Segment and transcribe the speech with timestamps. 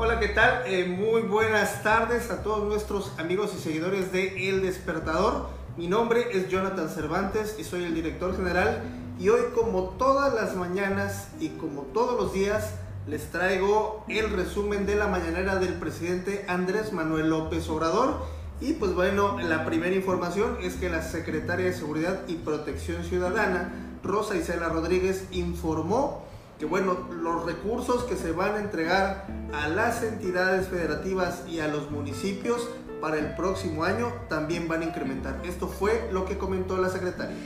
[0.00, 0.62] Hola, ¿qué tal?
[0.66, 5.48] Eh, muy buenas tardes a todos nuestros amigos y seguidores de El Despertador.
[5.76, 8.80] Mi nombre es Jonathan Cervantes y soy el director general.
[9.18, 12.74] Y hoy, como todas las mañanas y como todos los días,
[13.08, 18.20] les traigo el resumen de la mañanera del presidente Andrés Manuel López Obrador.
[18.60, 23.72] Y pues bueno, la primera información es que la secretaria de Seguridad y Protección Ciudadana,
[24.04, 26.27] Rosa Isela Rodríguez, informó
[26.58, 31.68] que bueno, los recursos que se van a entregar a las entidades federativas y a
[31.68, 32.68] los municipios
[33.00, 35.40] para el próximo año también van a incrementar.
[35.44, 37.36] Esto fue lo que comentó la secretaria.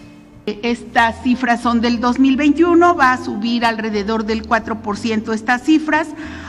[0.47, 6.09] Estas cifras son del 2021, va a subir alrededor del 4% estas cifras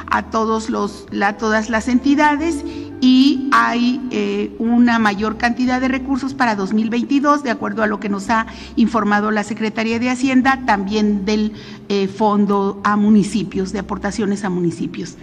[0.10, 2.64] a, todos los, a todas las entidades
[3.02, 8.10] y hay eh, una mayor cantidad de recursos para 2022, de acuerdo a lo que
[8.10, 11.54] nos ha informado la Secretaría de Hacienda, también del
[11.88, 15.18] eh, Fondo a municipios, de aportaciones a municipios.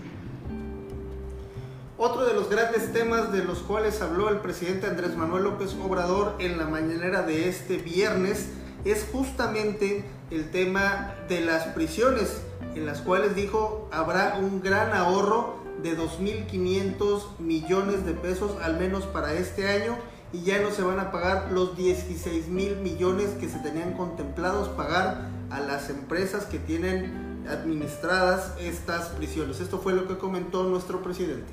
[1.99, 6.37] Otro de los grandes temas de los cuales habló el presidente Andrés Manuel López Obrador
[6.39, 8.51] en la mañanera de este viernes
[8.85, 12.41] es justamente el tema de las prisiones,
[12.77, 19.05] en las cuales dijo habrá un gran ahorro de 2.500 millones de pesos al menos
[19.05, 19.97] para este año
[20.33, 24.69] y ya no se van a pagar los 16 mil millones que se tenían contemplados
[24.69, 29.61] pagar a las empresas que tienen administradas estas prisiones.
[29.61, 31.53] Esto fue lo que comentó nuestro presidente.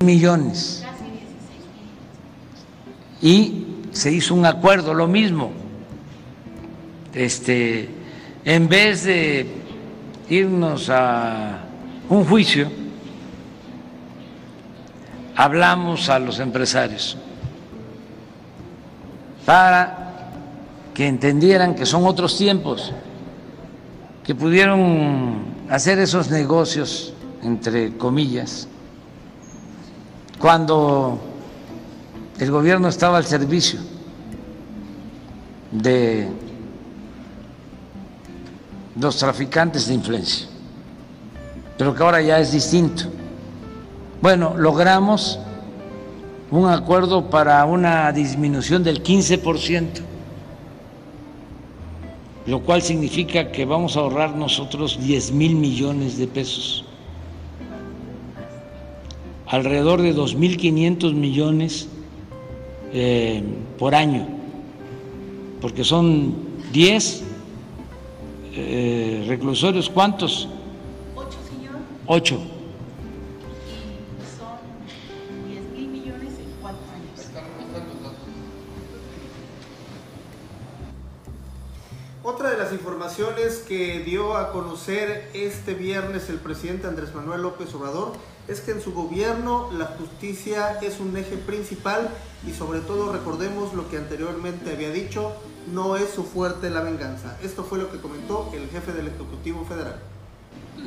[0.00, 0.84] Millones.
[3.20, 5.52] Y se hizo un acuerdo, lo mismo.
[7.12, 7.88] Este,
[8.44, 9.46] en vez de
[10.30, 11.64] irnos a
[12.08, 12.70] un juicio,
[15.36, 17.16] hablamos a los empresarios
[19.46, 20.30] para
[20.94, 22.92] que entendieran que son otros tiempos,
[24.24, 28.68] que pudieron hacer esos negocios, entre comillas,
[30.38, 31.18] cuando
[32.38, 33.80] el gobierno estaba al servicio
[35.70, 36.28] de
[39.00, 40.46] los traficantes de influencia,
[41.78, 43.21] pero que ahora ya es distinto.
[44.22, 45.40] Bueno, logramos
[46.52, 50.00] un acuerdo para una disminución del 15%,
[52.46, 56.84] lo cual significa que vamos a ahorrar nosotros 10 mil millones de pesos,
[59.48, 61.88] alrededor de 2.500 millones
[62.92, 63.42] eh,
[63.76, 64.28] por año,
[65.60, 66.36] porque son
[66.72, 67.24] 10
[68.54, 70.48] eh, reclusorios, ¿cuántos?
[71.16, 71.74] Ocho, señor.
[72.06, 72.51] Ocho
[83.68, 88.12] que dio a conocer este viernes el presidente Andrés Manuel López Obrador
[88.48, 92.08] es que en su gobierno la justicia es un eje principal
[92.46, 95.32] y sobre todo recordemos lo que anteriormente había dicho,
[95.72, 97.38] no es su fuerte la venganza.
[97.42, 99.96] Esto fue lo que comentó el jefe del Ejecutivo Federal.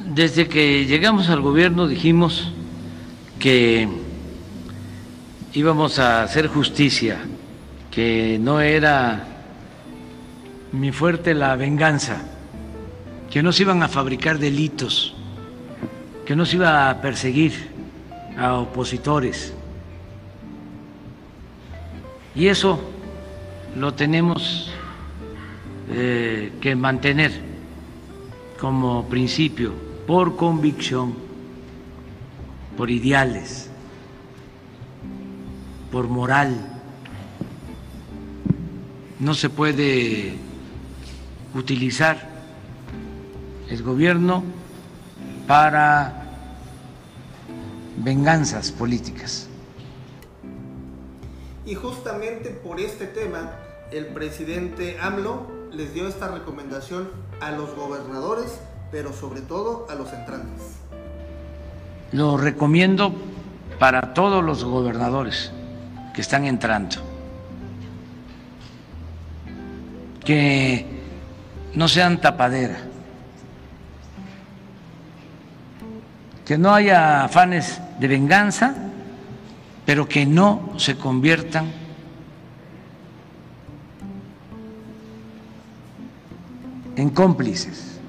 [0.08, 2.52] Desde que llegamos al gobierno dijimos
[3.40, 3.88] que
[5.54, 7.20] íbamos a hacer justicia,
[7.92, 9.35] que no era
[10.76, 12.22] mi fuerte la venganza,
[13.32, 15.16] que no se iban a fabricar delitos,
[16.26, 17.70] que no se iba a perseguir
[18.38, 19.54] a opositores.
[22.36, 22.80] Y eso
[23.78, 24.72] lo tenemos
[25.90, 27.32] eh, que mantener
[28.60, 29.74] como principio,
[30.06, 31.16] por convicción,
[32.76, 33.70] por ideales,
[35.92, 36.74] por moral.
[39.20, 40.38] No se puede
[41.56, 42.18] utilizar
[43.70, 44.44] el gobierno
[45.48, 46.26] para
[47.98, 49.48] venganzas políticas.
[51.66, 53.54] Y justamente por este tema,
[53.92, 57.10] el presidente AMLO les dio esta recomendación
[57.42, 58.60] a los gobernadores,
[58.92, 60.62] pero sobre todo a los entrantes.
[62.12, 63.14] Lo recomiendo
[63.80, 65.52] para todos los gobernadores
[66.14, 66.98] que están entrando.
[70.24, 70.95] Que
[71.76, 72.78] no sean tapadera,
[76.46, 78.74] que no haya afanes de venganza,
[79.86, 81.72] pero que no se conviertan
[86.96, 88.00] en cómplices.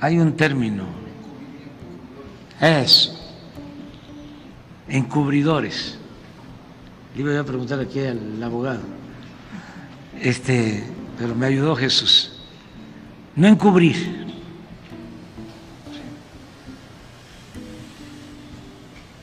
[0.00, 0.84] Hay un término,
[2.60, 3.12] es
[4.88, 5.98] encubridores.
[7.14, 9.05] Le iba a preguntar aquí al abogado
[10.20, 10.84] este,
[11.18, 12.32] pero me ayudó Jesús.
[13.34, 14.26] No encubrir.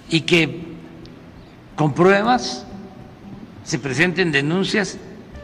[0.09, 0.61] Y que
[1.75, 2.65] con pruebas
[3.63, 4.97] se presenten denuncias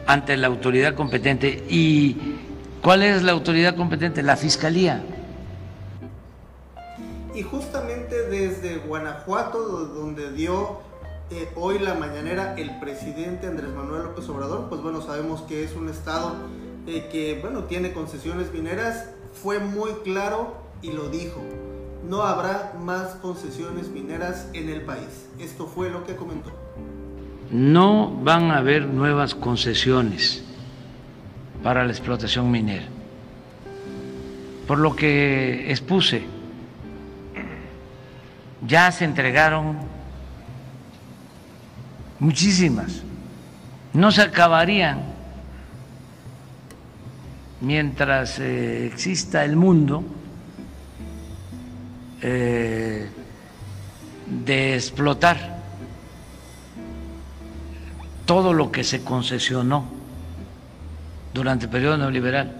[0.06, 1.64] ante la autoridad competente.
[1.68, 2.16] ¿Y
[2.82, 4.22] cuál es la autoridad competente?
[4.22, 5.02] La Fiscalía.
[7.34, 10.80] Y justamente desde Guanajuato, donde dio
[11.30, 15.74] eh, hoy la mañanera el presidente Andrés Manuel López Obrador, pues bueno, sabemos que es
[15.76, 16.34] un estado
[16.86, 21.40] eh, que, bueno, tiene concesiones mineras, fue muy claro y lo dijo.
[22.08, 25.28] No habrá más concesiones mineras en el país.
[25.38, 26.50] Esto fue lo que comentó.
[27.50, 30.42] No van a haber nuevas concesiones
[31.62, 32.86] para la explotación minera.
[34.66, 36.24] Por lo que expuse,
[38.66, 39.89] ya se entregaron
[42.20, 43.02] muchísimas,
[43.92, 45.00] no se acabarían
[47.60, 50.04] mientras eh, exista el mundo
[52.22, 53.08] eh,
[54.26, 55.58] de explotar
[58.26, 59.84] todo lo que se concesionó
[61.34, 62.52] durante el periodo neoliberal,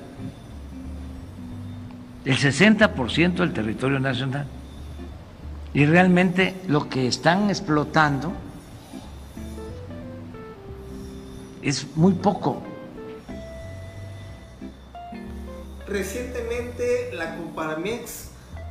[2.25, 4.47] el 60% del territorio nacional.
[5.73, 8.33] Y realmente lo que están explotando
[11.63, 12.63] es muy poco.
[15.87, 18.29] Recientemente la Comparmex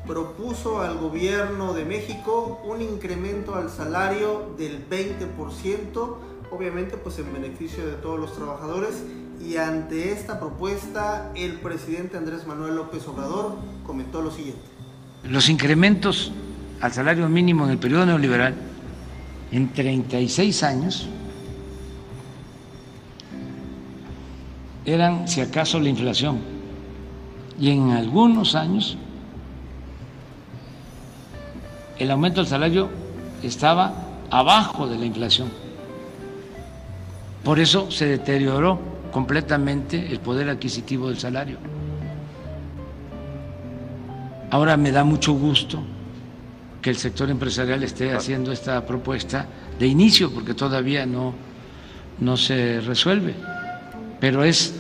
[0.07, 6.15] propuso al gobierno de México un incremento al salario del 20%,
[6.51, 9.03] obviamente pues en beneficio de todos los trabajadores
[9.45, 13.56] y ante esta propuesta el presidente Andrés Manuel López Obrador
[13.86, 14.62] comentó lo siguiente.
[15.24, 16.31] Los incrementos
[16.81, 18.56] al salario mínimo en el periodo neoliberal
[19.51, 21.09] en 36 años
[24.94, 26.39] eran, si acaso, la inflación.
[27.59, 28.97] Y en algunos años
[31.97, 32.89] el aumento del salario
[33.44, 33.94] estaba
[34.30, 35.50] abajo de la inflación.
[37.44, 38.80] Por eso se deterioró
[39.12, 41.57] completamente el poder adquisitivo del salario.
[44.51, 45.81] Ahora me da mucho gusto
[46.81, 49.45] que el sector empresarial esté haciendo esta propuesta
[49.77, 51.33] de inicio, porque todavía no,
[52.19, 53.36] no se resuelve
[54.19, 54.75] pero es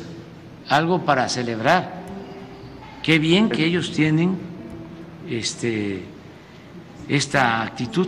[0.69, 1.91] algo para celebrar.
[3.03, 4.37] Qué bien que ellos tienen
[5.27, 6.03] este,
[7.07, 8.07] esta actitud.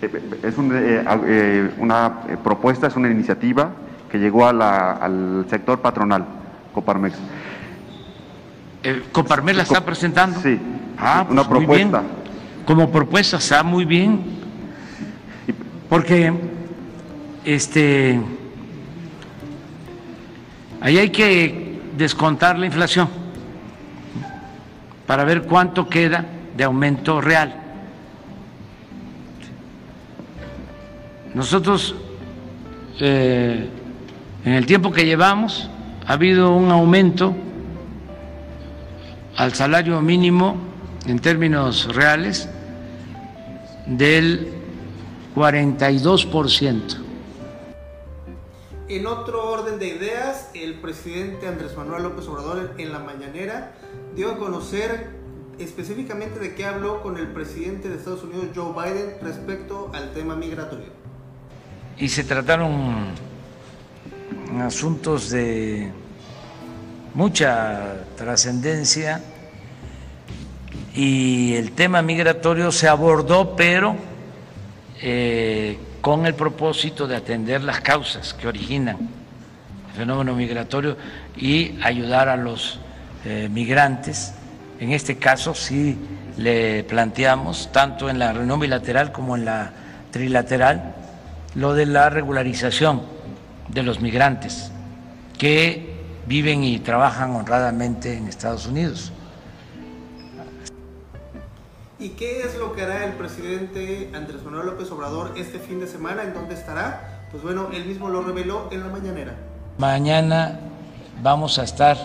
[0.00, 3.72] Es eh, eh, una propuesta, es una iniciativa
[4.10, 6.24] que llegó al sector patronal,
[6.72, 7.16] Coparmex.
[8.84, 10.40] Eh, ¿Coparmex la está presentando?
[10.40, 10.58] Sí,
[10.98, 12.02] ah, una pues propuesta.
[12.64, 14.20] Como propuesta está muy bien,
[15.88, 16.32] porque
[17.44, 18.20] este
[20.80, 23.08] Ahí hay que descontar la inflación
[25.06, 26.24] para ver cuánto queda
[26.56, 27.54] de aumento real.
[31.34, 31.94] Nosotros,
[33.00, 33.68] eh,
[34.44, 35.68] en el tiempo que llevamos,
[36.06, 37.34] ha habido un aumento
[39.36, 40.56] al salario mínimo
[41.06, 42.48] en términos reales
[43.86, 44.48] del
[45.34, 47.07] 42 por ciento.
[48.88, 53.72] En otro orden de ideas, el presidente Andrés Manuel López Obrador en la mañanera
[54.16, 55.10] dio a conocer
[55.58, 60.36] específicamente de qué habló con el presidente de Estados Unidos, Joe Biden, respecto al tema
[60.36, 60.86] migratorio.
[61.98, 63.08] Y se trataron
[64.58, 65.92] asuntos de
[67.12, 69.22] mucha trascendencia
[70.94, 73.96] y el tema migratorio se abordó, pero
[75.02, 78.96] eh, con el propósito de atender las causas que originan
[79.88, 80.96] el fenómeno migratorio
[81.36, 82.78] y ayudar a los
[83.24, 84.34] eh, migrantes.
[84.80, 85.98] En este caso sí
[86.36, 89.72] le planteamos, tanto en la reunión bilateral como en la
[90.12, 90.94] trilateral,
[91.54, 93.02] lo de la regularización
[93.68, 94.70] de los migrantes
[95.36, 99.12] que viven y trabajan honradamente en Estados Unidos.
[102.00, 105.88] ¿Y qué es lo que hará el presidente Andrés Manuel López Obrador este fin de
[105.88, 106.22] semana?
[106.22, 107.24] ¿En dónde estará?
[107.32, 109.34] Pues bueno, él mismo lo reveló en la mañanera.
[109.78, 110.60] Mañana
[111.20, 111.96] vamos a estar,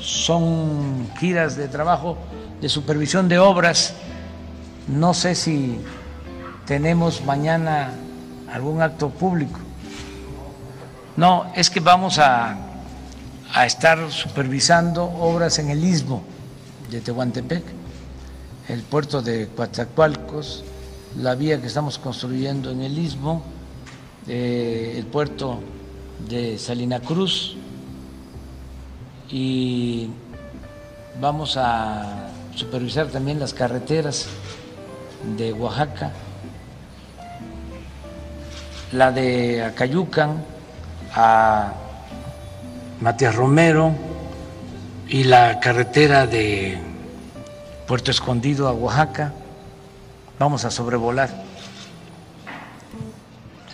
[0.00, 2.16] son giras de trabajo
[2.62, 3.92] de supervisión de obras.
[4.88, 5.78] No sé si
[6.64, 7.92] tenemos mañana
[8.50, 9.58] algún acto público.
[11.18, 12.56] No, es que vamos a,
[13.52, 16.22] a estar supervisando obras en el istmo
[16.90, 17.79] de Tehuantepec
[18.72, 20.64] el puerto de Coatzacoalcos,
[21.18, 23.42] la vía que estamos construyendo en el Istmo,
[24.28, 25.60] eh, el puerto
[26.28, 27.56] de Salina Cruz
[29.30, 30.08] y
[31.20, 34.26] vamos a supervisar también las carreteras
[35.36, 36.12] de Oaxaca
[38.92, 40.42] la de Acayucan
[41.14, 41.72] a
[43.00, 43.94] Matías Romero
[45.08, 46.89] y la carretera de
[47.90, 49.34] Puerto Escondido a Oaxaca.
[50.38, 51.28] Vamos a sobrevolar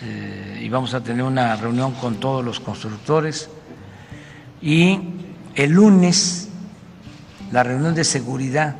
[0.01, 3.47] eh, y vamos a tener una reunión con todos los constructores
[4.59, 4.99] y
[5.53, 6.49] el lunes
[7.51, 8.75] la reunión de seguridad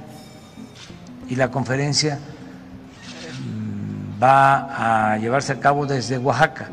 [1.30, 2.18] y la conferencia
[3.40, 6.72] mm, va a llevarse a cabo desde Oaxaca.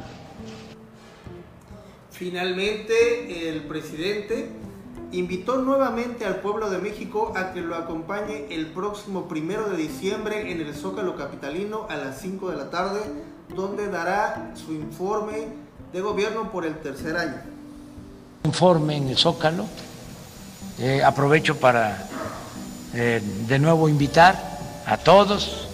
[2.12, 4.63] Finalmente, el presidente
[5.18, 10.50] invitó nuevamente al pueblo de México a que lo acompañe el próximo primero de diciembre
[10.50, 13.00] en el Zócalo Capitalino a las 5 de la tarde,
[13.54, 15.48] donde dará su informe
[15.92, 17.40] de gobierno por el tercer año.
[18.44, 19.66] Informe en el Zócalo.
[20.78, 22.08] Eh, aprovecho para
[22.92, 24.36] eh, de nuevo invitar
[24.86, 25.68] a todos,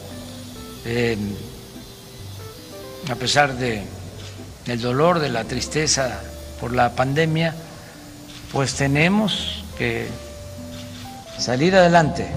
[0.85, 1.17] eh,
[3.11, 3.83] a pesar de
[4.67, 6.21] el dolor, de la tristeza
[6.61, 7.55] por la pandemia,
[8.53, 10.09] pues tenemos que
[11.39, 12.29] salir adelante,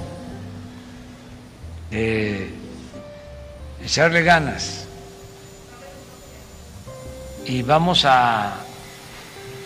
[3.84, 4.86] echarle ganas
[7.46, 8.54] y vamos a,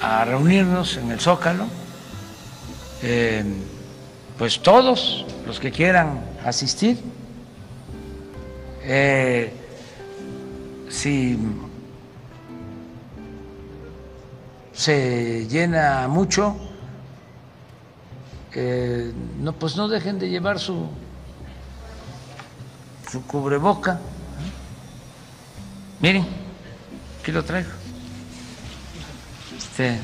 [0.01, 1.67] a reunirnos en el Zócalo,
[3.03, 3.43] eh,
[4.37, 6.97] pues todos los que quieran asistir.
[8.83, 9.51] Eh,
[10.89, 11.37] si
[14.77, 16.55] se llena mucho,
[18.53, 20.87] eh, no, pues no dejen de llevar su,
[23.11, 23.99] su cubreboca.
[25.99, 26.27] Miren,
[27.19, 27.71] aquí lo traigo.
[29.57, 29.99] Este.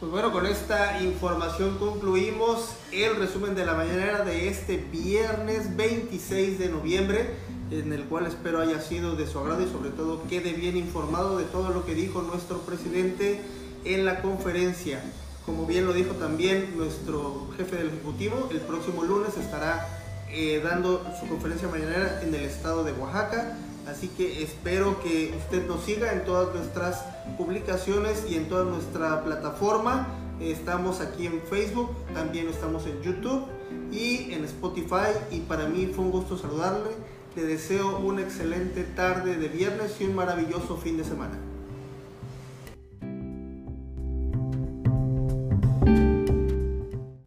[0.00, 6.58] Pues bueno, con esta información concluimos el resumen de la mañanera de este viernes 26
[6.58, 10.52] de noviembre en el cual espero haya sido de su agrado y sobre todo quede
[10.52, 13.40] bien informado de todo lo que dijo nuestro presidente
[13.84, 15.02] en la conferencia.
[15.46, 19.86] Como bien lo dijo también nuestro jefe del Ejecutivo, el próximo lunes estará
[20.30, 23.56] eh, dando su conferencia mañanera en el estado de Oaxaca.
[23.86, 27.04] Así que espero que usted nos siga en todas nuestras
[27.36, 30.08] publicaciones y en toda nuestra plataforma.
[30.40, 33.44] Estamos aquí en Facebook, también estamos en YouTube
[33.92, 35.12] y en Spotify.
[35.30, 36.90] Y para mí fue un gusto saludarle.
[37.36, 41.36] Le deseo una excelente tarde de viernes y un maravilloso fin de semana.